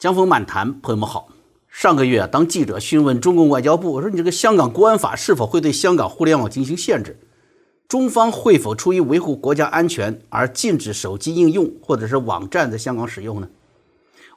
[0.00, 1.28] 江峰漫谈，朋友们好。
[1.68, 7.20] 上个月，当记者询问中共外交部，我说你这个香港国安法是否会对香港互联网进行限制？
[7.86, 13.48] 中方会否出于维护国家安全而禁止手机应用或者是网站在香港使用呢？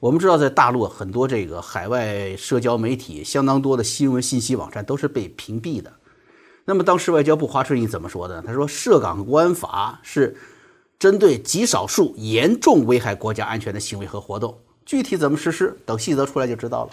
[0.02, 5.94] 我们知道，在大陆很多这个海外社交媒体，相当多的新闻信息网站都是被屏蔽的。
[6.66, 8.42] 那么，当时外交部华春莹怎么说的？
[8.42, 10.36] 他说，涉港国安法是
[11.00, 14.58] 针对极少数严重危害国家安全的行为和活动。
[14.86, 16.92] 具体怎么实施，等细则出来就知道了。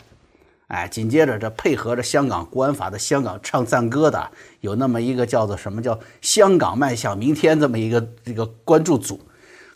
[0.68, 4.30] 哎，紧接着这配合着香港国安法的香港唱赞歌的，
[4.60, 9.20] 有那么一个叫做什么叫“香港迈向明天”这么一个这个关注组，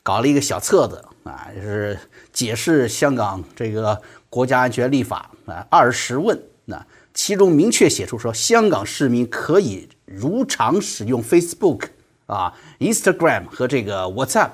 [0.04, 1.98] 搞了一个小册子啊，就是
[2.32, 4.00] 解释香港这个
[4.30, 6.40] 国家安全立法啊二十问。
[6.66, 11.86] 那其中明确写出说，香港市民可以如常使用 Facebook
[12.26, 14.50] 啊、Instagram 和这个 WhatsApp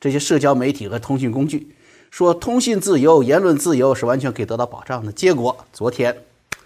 [0.00, 1.71] 这些社交媒体和通讯工具。
[2.12, 5.10] 说通信自由、言论自由是完全可以得到保障的。
[5.10, 6.14] 结果昨天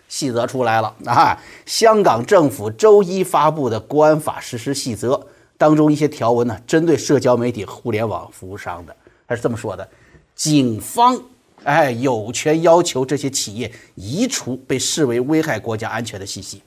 [0.08, 1.40] 细则出来了啊！
[1.64, 5.24] 香港政府周一发布的国安法实施细则
[5.56, 8.96] 当中一些条文呢，针对社交媒体、互联网服务商的，
[9.28, 9.88] 他是这么说的：
[10.34, 11.16] 警方
[11.62, 16.60] 哎有权要求这些企业移除被视为危害国家安全的信息，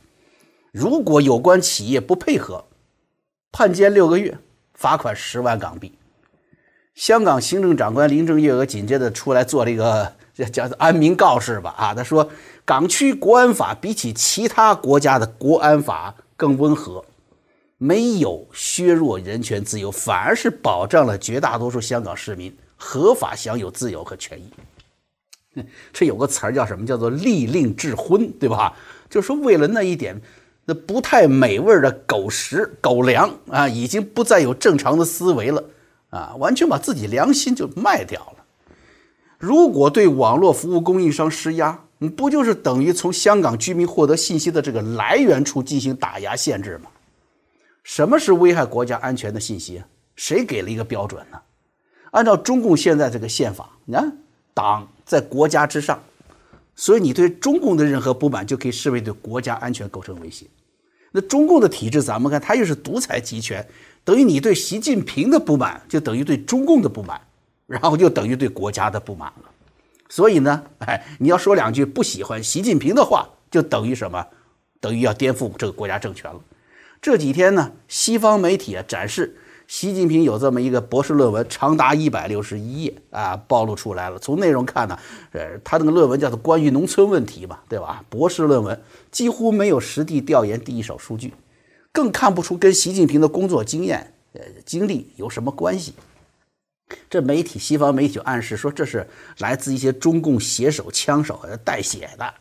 [0.71, 2.63] 如果有关企业不配合，
[3.51, 4.37] 判监六个月，
[4.73, 5.91] 罚款十万港币。
[6.99, 10.11] 香港行政长官林郑月娥紧接着出来做了一个
[10.51, 12.29] 叫安民告示吧，啊，他说
[12.65, 17.05] 港区国安法比起其他国家的国安法更温和，
[17.77, 25.63] 没有削弱人权自由，反而是保障了绝大多数香港市民合法享有自由和权益。
[25.93, 26.85] 这有个词儿叫什么？
[26.85, 28.73] 叫做利令智昏，对吧？
[29.09, 30.21] 就是说为了那一点
[30.65, 35.63] 那不太美味的狗食狗粮啊，已经不再有正常的思维了。
[36.09, 38.45] 啊，完全把自己良心就卖掉了。
[39.37, 46.89] 如果对网络服务供应商施压，你不就是等于从香港居民获得信息的这个来源处进行打压限制吗？
[47.83, 49.81] 什么是危害国家安全的信息？
[50.15, 51.39] 谁给了一个标准呢？
[52.11, 54.17] 按照中共现在这个宪法，你看，
[54.53, 56.01] 党在国家之上，
[56.75, 60.45] 所以你对中共的任何不满就可以视为对国家安全构成威胁。
[61.11, 63.65] 那中共的体制，咱们看，它又是独裁集权。
[64.03, 67.19] 等于你对习近平的不满，就等于对中共的不满，
[67.67, 69.49] 然后就等于对国家的不满了。
[70.09, 74.25] 所以呢，哎，你要说两句不喜欢习近平的话，就等于什么？
[74.81, 76.39] 等于要颠覆这个国家政权了。
[77.01, 79.37] 这几天呢，西方媒体啊展示
[79.67, 84.17] 习近平有这么一个博士论文，长达一百六十一页啊，暴露出来了。
[84.17, 84.97] 从内容看呢，
[85.31, 88.03] 呃，他那个论文叫做关于农村问题嘛，对吧？
[88.09, 88.81] 博士论文
[89.11, 91.33] 几乎没有实地调研第一手数据。
[91.99, 95.93] 更看不出跟习近平的工作经验、呃经历有什么关系。
[97.09, 99.05] 这媒体，西方媒体暗示说，这是
[99.39, 102.33] 来自一些中共写手、枪手代写的。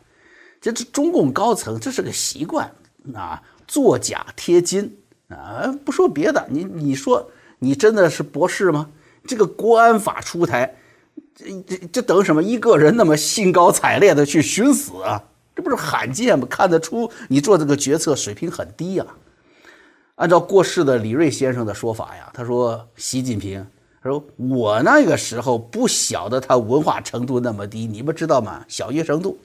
[0.60, 2.70] 这这中共高层这是个习惯
[3.12, 4.96] 啊，作假贴金
[5.26, 5.75] 啊。
[5.84, 8.88] 不说别的，你你说你真的是博士吗？
[9.26, 10.76] 这个国安法出台，
[11.34, 12.40] 这这这等什么？
[12.40, 15.20] 一个人那么兴高采烈的去寻死啊，
[15.56, 16.46] 这不是罕见吗？
[16.48, 19.04] 看得出你做这个决策水平很低呀。
[20.19, 23.65] 按照过世的李瑞先生的说法呀，他说习近平，
[24.03, 28.65] 他说我那个时候不晓得他文化程度那么低，你们知道吗？
[28.67, 29.39] 小学程度。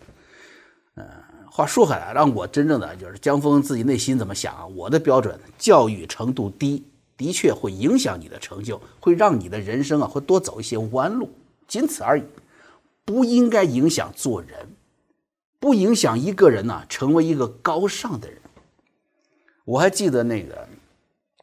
[0.95, 1.05] 嗯，
[1.45, 4.65] 话说回来，让我真正的就是江峰自己内心怎么想啊？
[4.65, 6.83] 我的标准，教育程度低，
[7.15, 11.29] 的确会影响你的成就，会让你的人生啊会多走一些弯路，
[11.67, 12.23] 仅此而已，
[13.05, 14.67] 不应该影响做人，
[15.59, 18.39] 不影响一个人呢成为一个高尚的人。
[19.65, 20.67] 我还记得那个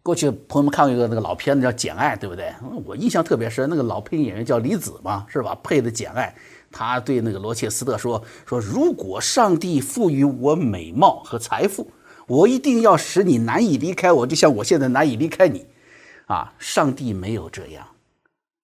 [0.03, 2.53] 过去朋友们看过一个那个老片子叫《简爱》，对不对？
[2.85, 5.59] 我印象特别深，那个老配音演员叫李子嘛，是吧？
[5.63, 6.35] 配的《简爱》，
[6.71, 11.91] 他对那个罗切斯特说：“说如果上帝赋予我美貌和财富，
[12.27, 15.67] 我一定要使你难以离开我，就像我现在难以离开你。
[16.27, 17.87] 啊，上帝没有这样，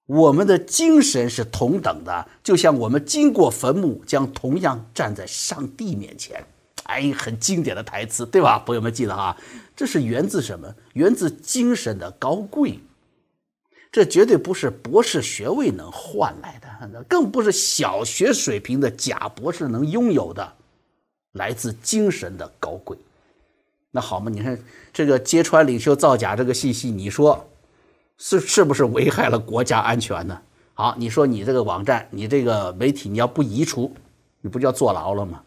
[0.07, 6.45] 我们的精神是同等的，就像我们经过坟墓，将同样站在上帝面前。”
[6.87, 8.59] 哎，很经典的台词，对吧？
[8.59, 9.37] 朋友们记得哈，
[9.75, 10.75] 这是源自什么？
[10.95, 12.81] 源自精神的高贵。
[13.93, 20.53] 这绝对不是博士学位能换来的，更不是小学水平的假博士能拥有的，
[21.33, 22.99] 来自精神的高贵。
[23.91, 24.59] 那好嘛，你看
[24.93, 27.49] 这个揭穿领袖造假这个信息，你说
[28.19, 30.39] 是是不是危害了国家安全呢？
[30.75, 33.91] 好，你说你这个网站，你这个媒体，你要不移除，
[34.43, 35.43] 你不就要坐牢了吗？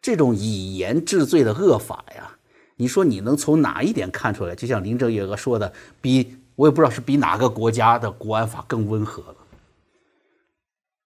[0.00, 2.30] 这种以言治罪的恶法呀，
[2.76, 4.54] 你说你能从哪一点看出来？
[4.54, 9.34] 就像林郑月娥说的，比我也不知道是比哪个国家的国安法更温和了。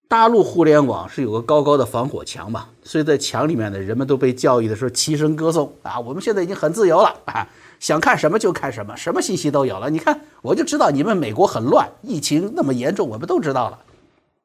[0.08, 7.48] 大陆互联网是有个高高的防火墙嘛，所以在墙里面呢，人们都被教育的时候齐声歌颂啊，我们现在已经很自由了啊，
[7.80, 9.88] 想看什么就看什么，什么信息都有了。
[9.88, 13.78] 你看，我就知道你们美国很乱，疫情那么严重，我们都知道了。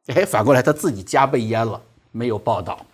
[0.07, 1.81] 哎，反过来他自己家被淹了，
[2.13, 2.85] 没有报道。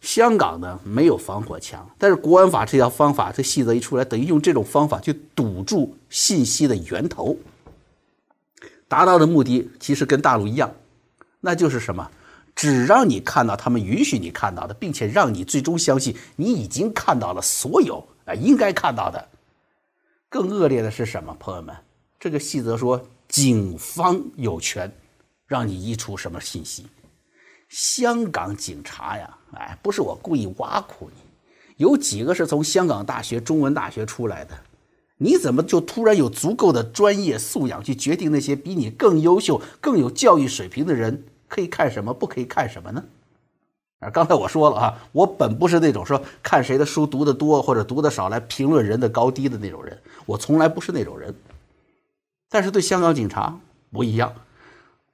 [0.00, 7.36] 香港呢没有防火墙，但是国安法这条方法，这细则一出来，等于用这种方法去堵住信息的源头，
[8.86, 10.72] 达到的目的其实跟大陆一样，
[11.40, 12.10] 那就是什么？
[12.54, 19.28] 只让你看到他们允许你看到的，并且让你最终相信你已经看到了所有啊应该看到的。
[20.28, 21.36] 更恶劣的是什么？
[21.38, 21.74] 朋友们，
[22.18, 24.92] 这个细则说，警方有权
[25.46, 26.84] 让你移除什么信息。
[27.68, 31.20] 香港警察呀，哎，不是我故意挖苦你，
[31.76, 34.58] 有几个是从香港大学、中文大学出来的？
[35.18, 43.04] 你怎么就突然有足够的专业素养去决定那些比你更优秀、更有教育水平的人可以看什么，不可以看什么呢？
[43.98, 51.34] 啊，刚才我说了啊，我本不是那种说看谁的书读得多或者读得少来评论人的高低的那种人，我从来不是那种人。
[52.48, 53.58] 但是对香港警察
[53.90, 54.32] 不一样。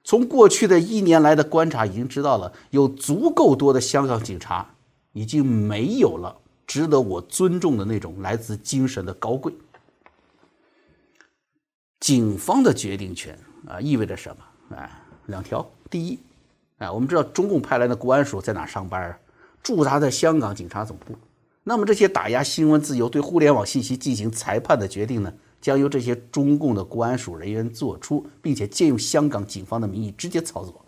[0.05, 4.75] 从过去的一年来的观察，已经知道了有足够多的香港警察
[5.13, 6.37] 已经没有了
[6.67, 9.51] 值得我尊重的那种来自精神的高贵。
[11.99, 13.37] 警方的决定权
[13.67, 14.77] 啊，意味着什么？
[14.77, 14.87] 哎，
[15.25, 15.67] 两条。
[15.89, 16.19] 第一，
[16.77, 19.17] 哎，我们知道中共派来的国安署在哪上班啊？
[19.63, 21.15] 驻扎在香港警察总部。
[21.63, 25.33] 那么这些打压新闻自由、对互联网信息进行裁判的决定呢？
[25.65, 30.85] 将由这些中共的国安署人员做出，并且借用香港警方的名义直接操作。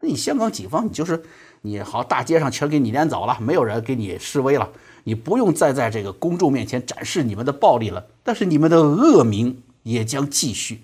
[0.00, 1.22] 那你香港警方，你就是
[1.62, 4.68] 你好，大街上全给你撵走了，没有人给你示威了，
[5.04, 8.04] 你不用再在这个公众面前展示你们的暴力了。
[8.24, 10.80] 但是你们的恶名也将继续。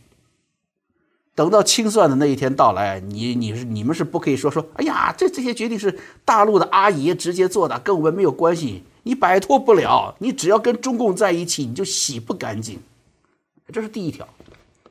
[1.35, 10.15] 等到清算的那一天到来，你你是你们是不可以说说，哎呀，这这些决定是大陆的阿姨直接做的，跟我们没有关系，你摆脱不了。
[10.21, 12.79] 你只要跟中共在一起，你就洗不干净。
[13.73, 14.29] 这是第一条，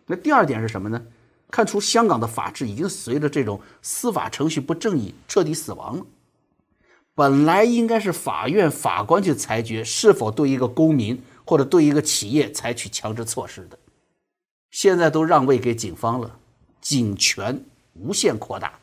[0.08, 1.02] 那第二点是什么呢？
[1.50, 6.06] 看出香港的法治已经随着这种司法程序不正义彻底死亡了。
[7.14, 13.78] 本来应该是法院法官去裁决是否对一个公民或者对一个企业采取强制措施的，
[14.72, 16.40] 现在都让位给警方了，
[16.80, 17.62] 警权
[17.94, 18.74] 无限扩大。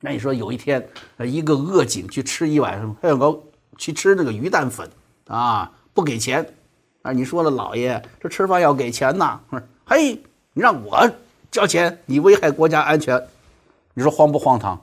[0.00, 0.84] 那你说有一天，
[1.18, 3.40] 一个恶警去吃一碗黑糕，
[3.78, 4.90] 去吃那个鱼蛋粉
[5.28, 6.44] 啊，不给钱。
[7.02, 9.40] 啊，你说了，老爷，这吃饭要给钱呐。
[9.86, 10.12] 嘿，
[10.52, 11.10] 你让我
[11.50, 13.18] 交钱，你危害国家安全，
[13.94, 14.78] 你说荒不荒唐？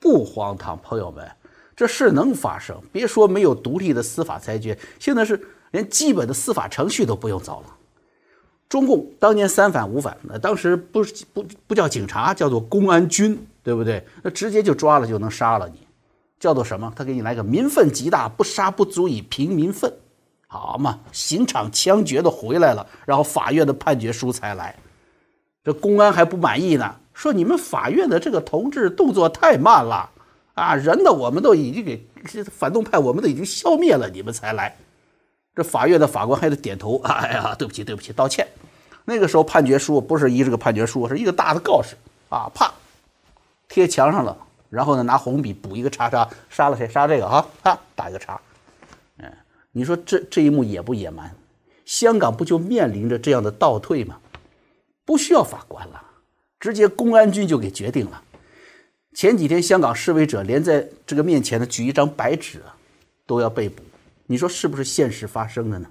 [0.00, 1.30] 不荒唐，朋友们，
[1.76, 2.80] 这事能发生。
[2.90, 5.38] 别说没有独立的司法裁决，现在是
[5.72, 7.74] 连基本的司法程序都不用走了。
[8.66, 11.04] 中共当年三反五反，那当时不
[11.34, 14.02] 不不叫警察，叫做公安军，对不对？
[14.22, 15.86] 那直接就抓了就能杀了你，
[16.40, 16.90] 叫做什么？
[16.96, 19.92] 他给你来个民愤极大，不杀不足以平民愤。
[20.50, 24.74] 好嘛，刑场枪决的回来了，然后法院的判决书才来，
[25.62, 30.08] 这公安还不满意呢，说你们法院的这个同志动作太慢了
[30.54, 32.02] 啊，人呢我们都已经给
[32.50, 34.74] 反动派我们都已经消灭了，你们才来。
[35.54, 38.48] 这法院的法官还得点头， 哎呀，对不起对不起，道歉。
[39.04, 41.94] 那个时候判决书不是一这个判决书，是一个大的告示
[42.30, 42.72] 啊，啪
[43.68, 44.34] 贴墙上了，
[44.70, 48.40] 然后呢拿红笔补一个叉叉，杀了谁杀这个啊，啪打一个叉。
[49.78, 51.32] 你说这这一幕野不野蛮？
[51.84, 54.18] 香港不就面临着这样的倒退吗？
[55.04, 56.02] 不需要法官了，
[56.58, 58.20] 直接公安军就给决定了。
[59.14, 62.74] 前几天香港示威者连在这个面前的举一张白纸啊，
[63.24, 63.80] 都要被捕。
[64.26, 65.88] 你说是不是现实发生的呢？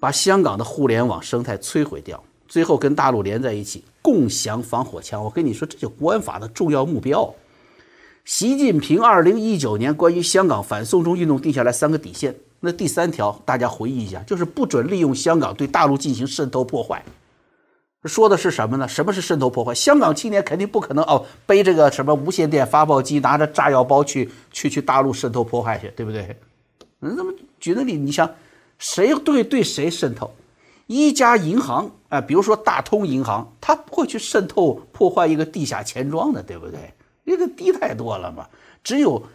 [0.00, 5.22] 把香港的互联网生态摧毁掉，最后跟大陆连在一起，共享防火墙。
[5.22, 7.32] 我跟你说，这就国安法的重要目标。
[8.24, 17.04] 习近平二零一九年关于香港反送中运动定下来三个底线，那第三条大家回忆一下，就是不准利用香港对大陆进行渗透破坏。
[18.04, 18.88] 说的是什么呢？
[18.88, 19.74] 什么是渗透破坏？
[19.74, 26.36] 香港青年肯定不可能哦，背这个什么无线电发报机，拿着炸药包去去去大陆渗透破坏去，对不对？
[27.00, 28.30] 那么举个例，你想
[28.78, 30.30] 谁对对谁渗透？
[30.86, 36.94] 一家银行啊，比如说大通银行，它不会去渗透破坏一个地下钱庄的，对不对？
[37.24, 38.48] 这个低太多了嘛！
[38.82, 39.26] 只有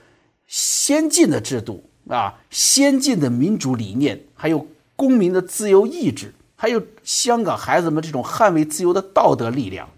[0.48, 4.65] 先进的制度啊，先进的民主理念，还有
[4.96, 9.89] 公民的自由意志，还有香港孩子们这种捍卫自由的道德力量，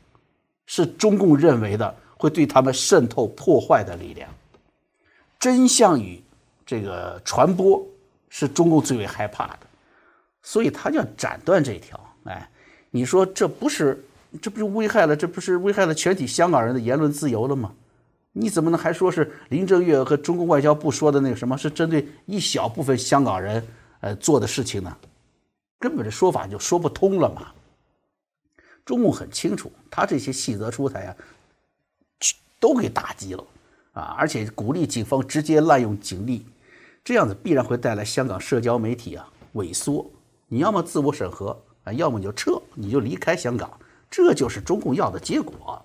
[0.65, 4.29] 是中共认为的会对他们渗透破坏的力量。
[5.39, 6.21] 真相与
[6.65, 7.86] 这个传播
[8.29, 9.60] 是中共最为害怕的，
[10.41, 12.00] 所以他要斩断这条。
[12.24, 12.50] 哎，
[12.89, 14.01] 你说这不是
[14.41, 17.74] 这不是危害了，这不是危害了全体香港人的言论自由了吗？
[18.34, 23.66] 你怎么能还说是林郑月娥和中共外交部说的那个什么是针对一小部分香港人
[24.00, 24.98] 呃做的事情呢？
[25.80, 27.52] 根本这说法就说不通了嘛。
[28.86, 31.16] 中共很清楚，他这些细则出台啊，
[32.60, 33.44] 都给打击了
[33.94, 36.46] 啊，而且鼓励警方直接滥用警力，
[37.04, 40.10] 这样子必然会带来香港社交媒体啊萎缩。
[40.48, 43.72] 你要么自我审核啊，要么你就撤，你就离开香港，
[44.10, 45.84] 这就是中共要的结果，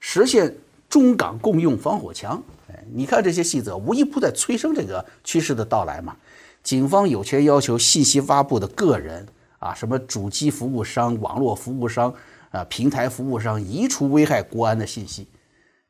[0.00, 0.54] 实现
[0.88, 2.42] 中港共用防火墙。
[2.70, 6.16] 哎，你看这些细则，无一不在催生这个趋势的到来嘛。
[6.62, 9.26] 警方有权要求信息发布的个人
[9.58, 12.12] 啊，什么主机服务商、网络服务商
[12.50, 15.26] 啊、平台服务商移除危害国安的信息。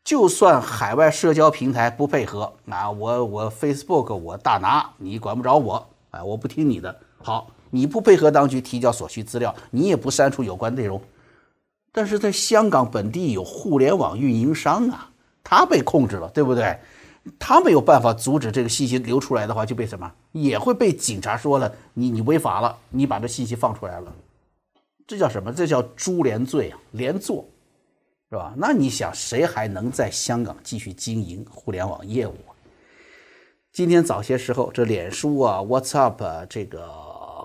[0.04, 6.96] 就算海外社交平台不配合，啊，我我 Facebook 我大拿，你管不着我，哎，我不听你的。
[7.18, 11.00] 好，你不配合当局提交所需资料，你也不删除有关内容。
[11.98, 15.10] 但是在香港本地有互联网运营商啊，
[15.42, 16.78] 他被控制了，对不对？
[17.40, 24.12] 他没有办法阻止这个信息流出来的话，就被什么也会被警察说了，你你违法了，你把这信息放出来了，
[25.08, 25.52] 这叫什么？
[25.52, 27.44] 这叫株连罪啊，连坐，
[28.30, 28.54] 是吧？
[28.56, 32.36] 那你想，谁还能在香港继续经营互联网业务？
[33.72, 36.80] 今天早些时候，这脸书啊、WhatsApp、这个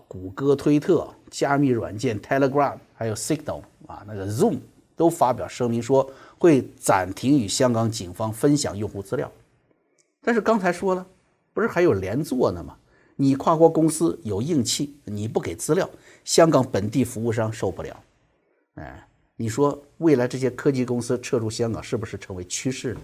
[0.07, 4.59] 谷歌、推特、加密软件 Telegram，还有 Signal 啊，那个 Zoom
[4.95, 9.31] 都发表声明说会暂停与香港警方分享用户资料。
[10.21, 11.05] 但是刚才说了，
[11.53, 12.77] 不是还有连坐呢吗？
[13.15, 15.89] 你跨国公司有硬气，你不给资料，
[16.23, 18.03] 香港本地服务商受不了。
[18.75, 23.01] 哎，你说未来这些科技公司撤出香港是不是成为趋势呢？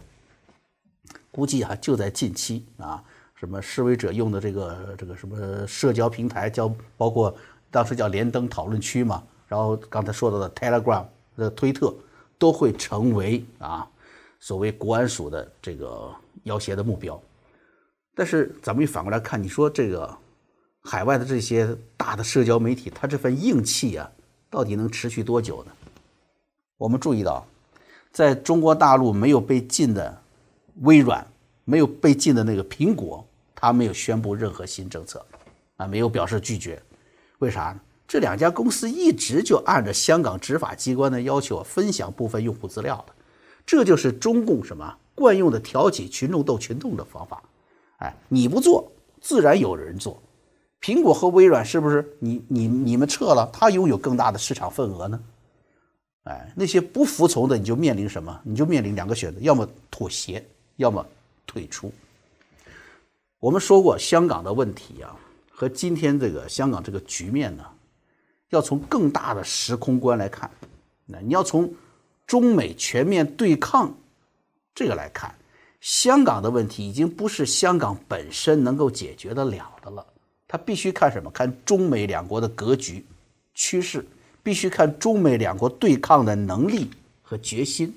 [1.29, 3.03] 估计啊，就在近期啊，
[3.35, 7.35] 什么示威者用的这个这个什么社交平台，叫包括
[7.69, 11.93] 当时叫连登讨论区嘛，然后刚才说到的 Telegram 的推特，
[12.37, 13.85] 都会成为啊
[14.39, 16.09] 所谓国安署的这个。
[16.43, 17.21] 要挟的目标，
[18.15, 20.17] 但是咱们又反过来看，你说这个
[20.79, 24.09] 海外的这些大的社交媒体，它这份硬气啊，
[24.49, 25.71] 到底能持续多久呢？
[26.77, 27.45] 我们注意到，
[28.13, 30.21] 在中国大陆没有被禁的
[30.81, 31.27] 微软，
[31.65, 35.23] 没有被禁的那个苹果，它没有宣布任何新政策，
[35.75, 36.81] 啊，没有表示拒绝。
[37.39, 37.81] 为啥呢？
[38.09, 43.13] 这两家公司一直就按照香港执法机关的要求分享部分用户资料的，
[43.67, 44.97] 这就是中共什么？
[45.13, 47.43] 惯用的挑起群众斗群众的方法，
[47.97, 50.19] 哎，你不做，自然有人做。
[50.81, 52.03] 苹果和微软是不是？
[52.17, 55.21] 你你你们撤了，它拥有更大的市场份额呢？
[56.23, 58.39] 哎，那些不服从的，你就面临什么？
[58.43, 60.43] 你就面临两个选择：要么妥协，
[60.77, 61.05] 要么
[61.45, 61.93] 退出。
[63.39, 65.15] 我们说过，香港的问题啊，
[65.51, 67.65] 和今天这个香港这个局面呢，
[68.49, 70.49] 要从更大的时空观来看。
[71.05, 71.73] 那你要从
[72.27, 73.95] 中美全面对抗。
[74.75, 75.35] 这个来看，
[75.81, 80.05] 香港的问题已经不是香港本身能够解决得了的了。
[80.47, 81.29] 他必须看什么？
[81.31, 83.05] 看中美两国的格局、
[83.53, 84.05] 趋势，
[84.41, 86.89] 必须看中美两国对抗的能力
[87.21, 87.93] 和决心。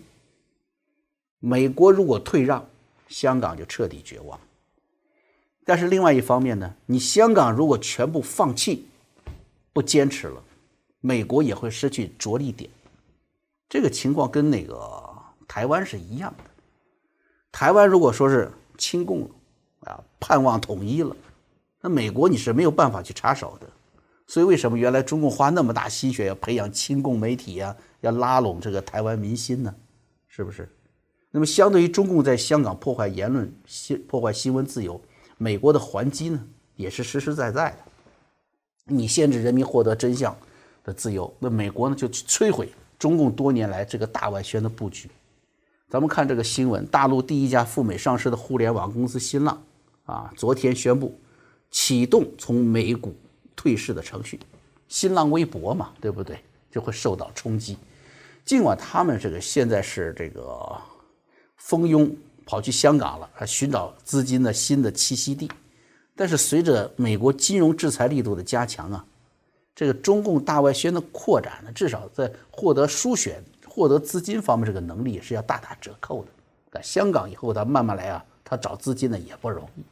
[1.38, 2.68] 美国如果退让，
[3.08, 4.38] 香港就彻底绝望。
[5.64, 8.86] 但是另外一方面呢，你香港如果全部放弃、
[9.72, 10.42] 不坚持了，
[11.00, 12.70] 美国也会失去着力点。
[13.68, 15.02] 这个情况跟那个
[15.48, 16.44] 台湾是一样的。
[17.50, 19.30] 台湾如果说是亲共了，
[19.90, 21.16] 啊，盼望统一了，
[21.80, 23.66] 那美国你是没有办法去插手的。
[24.26, 29.74] 所以为什么原来中共花那么大心血要培养亲共媒体呀，要拉拢这个台湾民心呢？
[30.28, 30.68] 是不是？
[31.30, 35.00] 那么相对于中共在香港破坏言论、新破坏新闻自由，
[35.38, 37.91] 美国的还击呢，也是实实在在的。
[38.84, 40.36] 你限制人民获得真相
[40.84, 45.10] 的自由，那美国呢就去摧毁中共多年来这个大外宣的布局。
[45.88, 49.62] 咱们看这个新闻，大陆第一家赴美上市的互联网公司新浪，
[50.04, 51.18] 啊，昨天宣布
[51.70, 53.14] 启动从美股
[53.54, 54.40] 退市的程序。
[54.88, 56.38] 新浪微博嘛，对不对？
[56.70, 57.76] 就会受到冲击。
[58.44, 60.76] 尽管他们这个现在是这个
[61.56, 65.50] 蜂拥跑去香港了，寻找资金的新的栖息地，
[66.22, 69.04] 但是随着美国金融制裁力度的加强啊，
[69.74, 73.42] 这个中共大外宣的扩展呢，至少在获得输选。
[73.66, 76.28] 获得资金方面这个能力也是要大打折扣的。
[76.70, 79.82] 在香港以后，他慢慢来啊，他找资金呢也不容易。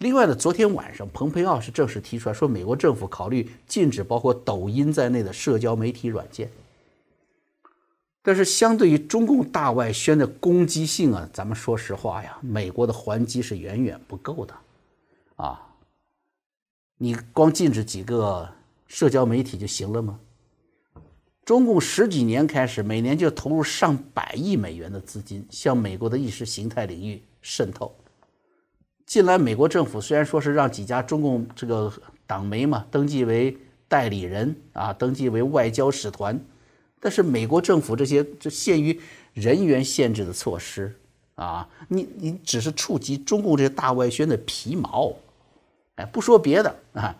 [0.00, 6.50] 另外呢，昨天晚上，蓬佩奥是正式提出来说，美国政府考虑禁止包括抖音在内的社交媒体软件。
[8.22, 14.54] 但是，相对于中共大外宣的攻击性啊，咱们说实话呀，美国的还击是远远不够的。
[15.38, 15.74] 啊，
[16.98, 18.48] 你光禁止几个
[18.86, 20.18] 社交媒体就行了吗？
[21.44, 27.94] 中共十几年开始，每年就投入上百亿美元的资金向美国的意识形态领域渗透。
[29.06, 31.90] 近来，美国政府虽然说是让几家中共这个
[32.26, 36.38] 党媒嘛登记为代理人啊，登记为外交使团，
[37.00, 39.00] 但是美国政府这些这限于
[39.32, 40.94] 人员限制的措施
[41.36, 45.14] 啊，你你只是触及中共这些大外宣的皮毛，
[45.98, 47.14] 哎，不说别的啊。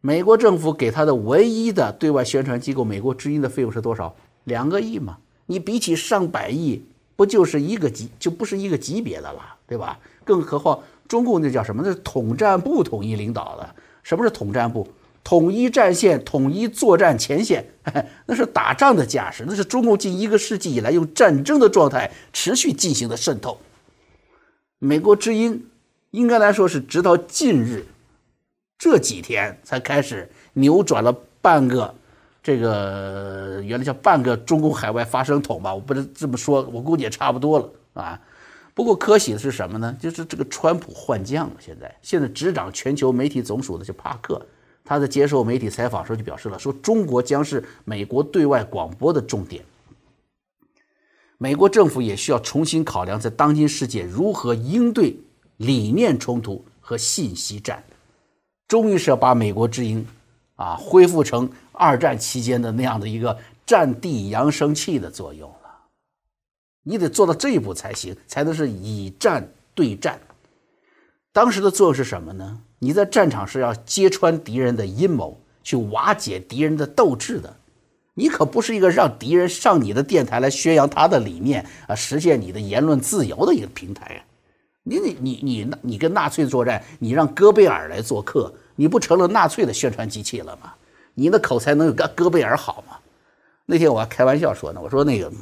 [0.00, 4.14] 美国政府给他的唯一的对外宣传机构《美国之音》的费用是多少？
[4.44, 5.16] 两个亿嘛。
[5.46, 6.82] 你比起上百亿，
[7.16, 9.98] 不就是一个级，就不是一个级别的了，对吧？
[10.24, 11.82] 更何况中共那叫什么？
[11.84, 13.74] 那是统战部统一领导的。
[14.02, 14.86] 什么是统战部？
[15.22, 17.64] 统一战线，统一作战前线，
[18.26, 23.58] 那是打仗的架势，那是中共近一个世纪以来用战争的状态持续进行的渗透。
[24.78, 25.66] 美国之音
[26.14, 27.84] 应该来说是直到近日。
[28.78, 31.92] 这几天才开始扭转了半个，
[32.40, 38.20] 这个原来叫半个中共海外发声筒吧，我不能这么说，我估计也差不多了啊。
[38.74, 39.96] 不过可喜的是什么呢？
[40.00, 44.40] 就是这个川普换将了，现在现在执掌全球媒体总署的是帕克，
[44.84, 49.64] 他在接受媒体采访的时候就表示了，说中国将是美国对外广播的重点，
[51.38, 55.16] 美国政府也需要重新考量在当今世界如何应对
[55.56, 57.82] 理念冲突和信息战。
[58.66, 60.06] 终于是要把美国之音，
[60.56, 65.56] 啊，恢复成二战期间的那样的一个战地扬声器的作用了。
[66.82, 70.18] 你得做到这一步才行，才能是以战对战。
[71.32, 72.60] 当时的作用是什么呢？
[72.78, 77.56] 你在战场是要揭穿敌人的阴谋，去瓦解敌人的斗志的。
[78.14, 84.24] 你可不是一个让敌人上你的电台来宣扬他的理念啊，实现你的言论自由的一个平台啊。
[84.86, 90.72] 你你你你你跟纳粹作战，你让戈贝尔来做客，你不成了纳粹的宣传机器了吗？
[91.14, 92.96] 你的口才能有戈戈贝尔好吗？
[93.66, 95.32] 那天我还开玩笑说呢，我说那个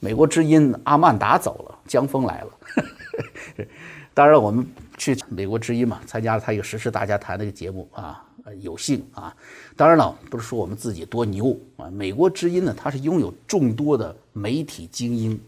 [0.00, 3.66] 美国之音阿曼达走了，江峰来了。
[4.12, 8.24] 当然我们去美国之音嘛，参加了他一个时事大家谈那个节目啊，
[8.62, 9.32] 有幸啊。
[9.76, 15.40] 当然了，不是说我们自己多牛啊，美国之音呢，它是拥有众多的媒体精英。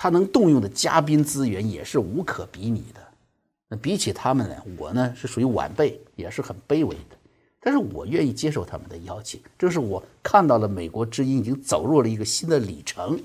[0.00, 3.00] 他能动用的嘉宾资源也是无可比拟的。
[3.68, 7.16] 那比起他们呢，我呢是属于晚辈，也是很卑微的。
[7.60, 13.20] 但是我愿意接受他们的邀请，正是我看到了美国之音已经走入了一个新的里程，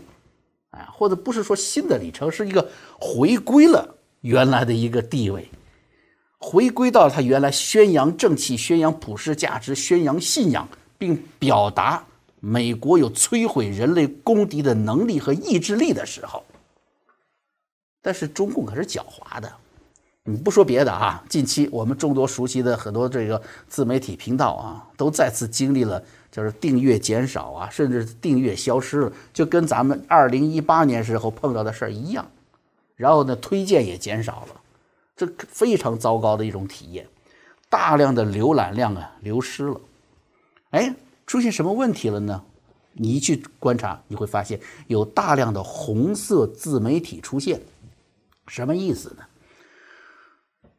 [0.71, 2.67] 啊，或者不是说新的里程，是一个
[2.99, 5.47] 回归了原来的一个地位，
[6.39, 12.03] 回归到他原来宣扬正气、宣扬普世价值、宣扬信仰，并表达
[12.39, 16.43] 美国有摧毁人类公敌的能力和意志力的时候。
[18.03, 19.51] 但是中共可是狡猾的，
[20.25, 32.29] 你不说别的啊，近期我们众多熟悉的很多这个自媒体频道啊，都再次经历了就是订阅减少啊，甚至订阅消失了，就跟咱们二零一八年时候碰到的事儿一样。
[32.97, 34.61] 然后呢，推荐也减少了，
[35.15, 37.07] 这非常糟糕的一种体验，
[37.69, 39.79] 大量的浏览量啊流失了。
[40.71, 40.93] 哎，
[41.25, 42.43] 出现什么问题了呢？
[42.93, 47.59] 你一去观察，你会发现有大量的红色自媒体出现。
[48.47, 49.23] 什么意思呢？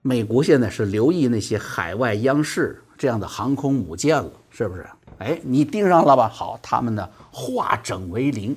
[0.03, 4.87] 美国现在是留意那些海外央视这样的航空母舰了，是不是？
[5.19, 6.29] 哎，你盯上了吧？
[6.29, 8.55] 好，他们呢化整为零，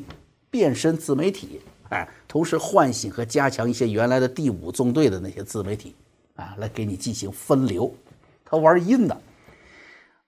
[0.49, 5.95] 变身自媒体，哎，同时唤醒和加强一些原来的第五纵队的那些自媒体，
[6.35, 7.95] 啊，来给你进行分流。
[8.43, 9.21] 他玩阴的。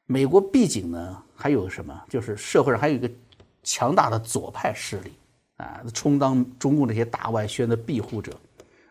[0.06, 2.02] 美国毕竟呢还有什么？
[2.08, 3.10] 就是社会上还有一个
[3.62, 5.12] 强大的左派势力，
[5.58, 8.32] 啊，充当中共这些大外宣的庇护者。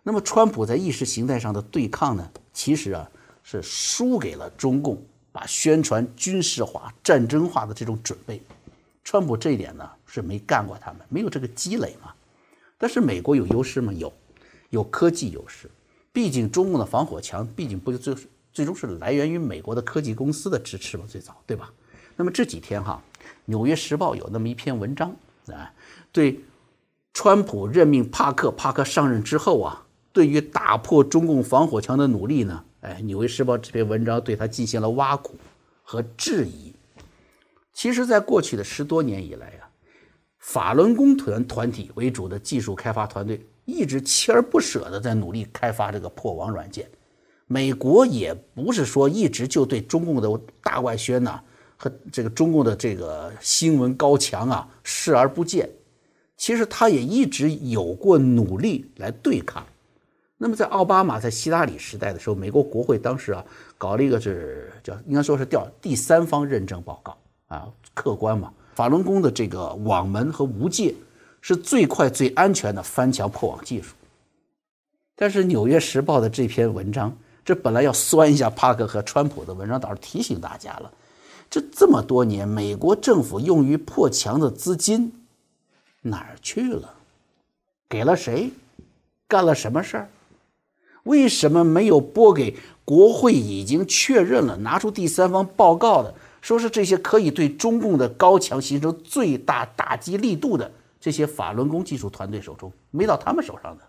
[0.08, 2.26] 那么，川普在意识形态上的对抗呢？
[2.54, 3.06] 其实啊，
[3.42, 4.96] 是输给了中共
[5.30, 8.40] 把宣传军事化、战争化的这种准备。
[9.04, 12.10] 川普这一点呢是没干过，他们没有这个积累嘛。
[12.78, 13.92] 但是美国有优势吗？
[13.92, 14.10] 有，
[14.70, 15.70] 有科技优势。
[16.10, 18.16] 毕竟中共的防火墙，毕竟不就最
[18.50, 21.70] 最终是来源于美国的科技公司的支持嘛，最早对吧？
[22.16, 23.02] 那么这几天哈，
[23.44, 25.14] 《纽约时报》有那么一篇文章
[25.48, 25.70] 啊，
[26.10, 26.40] 对
[27.12, 29.84] 川普任命帕克，帕克上任之后啊。
[30.18, 32.64] 对于打破中共防火墙的努力呢？
[32.80, 35.36] 哎，《纽约时报》这篇文章对他进行了挖苦
[35.84, 36.74] 和质疑。
[37.72, 39.70] 其实，在过去的十多年以来啊，
[40.40, 46.90] 法轮功团团体为主的技术开发团队一直锲而不舍地在努力开发这个破网软件。
[47.46, 51.40] 美国也不是说一直就对中共的大外宣呐
[51.76, 55.70] 和这个中共的这个新闻高墙啊视而不见，
[56.36, 59.64] 其实他也一直有过努力来对抗。
[60.40, 63.44] 那么，在奥巴马在希拉里时代的时候，美国国会当时啊
[63.76, 70.94] 搞了一个是叫应该说是调第三方认证报告啊，客观嘛，法轮功的这个网门和无界
[71.40, 73.96] 是最快最安全的翻墙破网技术。
[75.16, 77.12] 但是《纽约时报》的这篇文章，
[77.44, 80.92] 这本来要酸一下帕克和川普的文章，倒是提醒大家了：
[81.50, 85.12] 这这么多年，美国政府用于破墙的资金
[86.00, 86.94] 哪儿去了？
[87.88, 88.52] 给了谁？
[89.26, 90.08] 干了什么事儿？
[91.08, 103.84] 为什么没有拨给国会已经确认了、拿出第三方报告的，说是这些可以对中共的高墙形成最大打击力度的这些法轮功技术团队手中，没到他们手上的？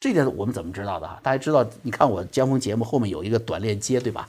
[0.00, 1.18] 这点我们怎么知道的哈？
[1.22, 4.28] 大家知道，你看我江峰节目后面有一个短链接，对吧？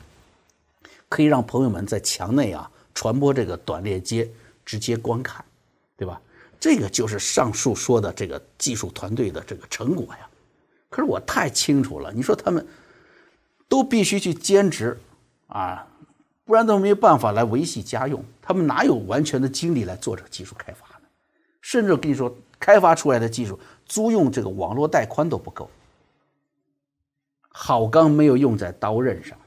[1.09, 4.29] 可以让朋友们在墙内啊传播这个短链接，
[4.63, 5.43] 直接观看，
[5.97, 6.21] 对吧？
[6.59, 10.29] 这个就是上述说的这个技术团队的这个成果呀。
[10.95, 12.65] 可是我太清楚了，你说他们
[13.67, 14.97] 都必须去兼职
[15.47, 15.85] 啊，
[16.45, 18.23] 不然都没有办法来维系家用。
[18.41, 21.07] 他们哪有完全的精力来做这个技术开发呢？
[21.59, 23.59] 甚至跟你说，开发出来的技术。
[23.85, 25.69] 租用这个网络带宽都不够，
[27.49, 29.37] 好钢没有用在刀刃上。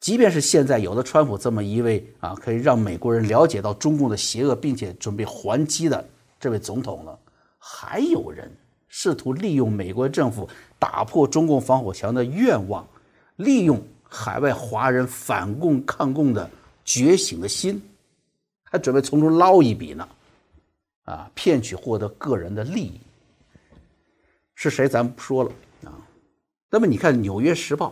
[0.00, 6.08] 即便是现在有了川普这么一位啊，可以让美国人了解到中共的邪恶，并且准备还击的
[6.40, 7.18] 这位总统了，
[7.58, 8.50] 还有人
[8.88, 12.86] 试图利用美国政府打破中共防火墙的愿望，
[13.36, 16.48] 利用海外华人反共抗共的
[16.84, 17.82] 觉醒的心，
[18.64, 20.08] 还准备从中捞一笔呢，
[21.04, 23.00] 啊，骗取获得个人的利益。
[24.54, 24.88] 是谁？
[24.88, 25.52] 咱不说了
[25.84, 25.92] 啊。
[26.70, 27.88] 那么你看《纽约时报》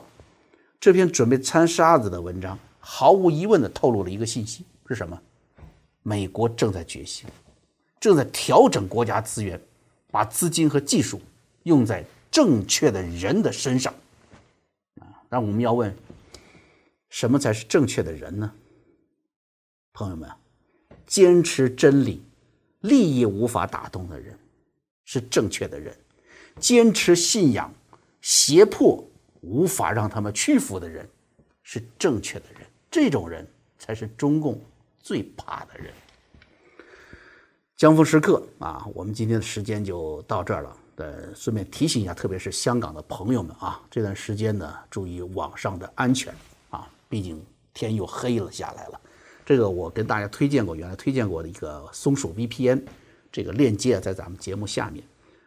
[0.80, 5.20] 这篇准备掺沙子的文章，毫无疑问的透露了一个信息：是什么？
[6.02, 7.28] 美国正在觉醒，
[8.00, 9.60] 正在调整国家资源，
[10.14, 11.20] 把资金和技术
[11.64, 13.92] 用在正确的人的身上。
[15.00, 15.92] 啊，那我们要问：
[17.08, 18.52] 什么才是正确的人呢？
[19.92, 20.30] 朋友们，
[21.04, 22.22] 坚持真理、
[22.82, 24.38] 利益无法打动的人，
[25.04, 25.92] 是正确的人。
[26.60, 27.74] 坚持信仰、
[28.20, 29.04] 胁迫
[29.40, 31.10] 无法让他们屈服的人，
[31.64, 32.60] 是正确的人。
[32.88, 33.44] 这种人
[33.80, 34.60] 才是中共
[35.00, 35.92] 最怕的人。
[37.76, 40.76] 江峰时刻啊，我们今天的时间就到这儿了。
[40.96, 46.32] 呃，顺便提醒一下，特别是香港的朋友们啊，这段时间呢，注意网上的安全
[46.70, 49.00] 啊，毕竟天又黑了下来了。
[49.44, 52.80] 这个我跟大家推荐过，原来推荐过的一个松鼠 VPN，
[53.32, 55.04] 这个链接在咱们节目下面。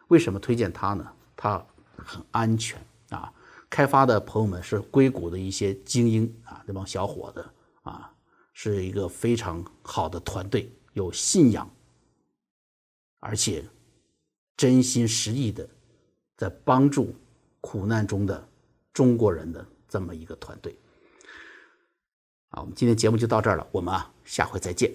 [0.08, 1.06] 为什么推荐它呢？
[1.34, 1.64] 它
[1.96, 3.32] 很安全啊！
[3.70, 7.42] 开发的朋友们是硅谷的一些精英啊，那帮小伙子
[7.84, 8.10] 啊，
[8.52, 11.68] 是一个非常好的团队，有信仰，
[13.20, 13.64] 而且
[14.56, 15.68] 真心实意的
[16.36, 17.14] 在帮助
[17.60, 18.48] 苦难中的
[18.92, 20.76] 中国人的这么一个团队。
[22.50, 24.92] 好，我们今天节目就到这儿了，我们啊下回再见。